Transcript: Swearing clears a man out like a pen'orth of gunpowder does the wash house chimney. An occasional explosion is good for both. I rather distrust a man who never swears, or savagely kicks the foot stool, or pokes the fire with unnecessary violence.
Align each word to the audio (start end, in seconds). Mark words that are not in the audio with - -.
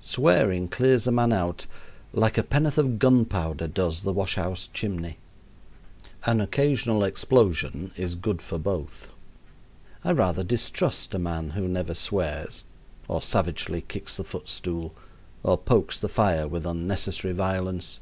Swearing 0.00 0.68
clears 0.68 1.06
a 1.06 1.12
man 1.12 1.34
out 1.34 1.66
like 2.14 2.38
a 2.38 2.42
pen'orth 2.42 2.78
of 2.78 2.98
gunpowder 2.98 3.68
does 3.68 4.04
the 4.04 4.12
wash 4.14 4.36
house 4.36 4.70
chimney. 4.72 5.18
An 6.24 6.40
occasional 6.40 7.04
explosion 7.04 7.90
is 7.94 8.14
good 8.14 8.40
for 8.40 8.56
both. 8.58 9.10
I 10.02 10.12
rather 10.12 10.42
distrust 10.42 11.14
a 11.14 11.18
man 11.18 11.50
who 11.50 11.68
never 11.68 11.92
swears, 11.92 12.62
or 13.06 13.20
savagely 13.20 13.82
kicks 13.82 14.16
the 14.16 14.24
foot 14.24 14.48
stool, 14.48 14.94
or 15.42 15.58
pokes 15.58 16.00
the 16.00 16.08
fire 16.08 16.48
with 16.48 16.64
unnecessary 16.64 17.34
violence. 17.34 18.00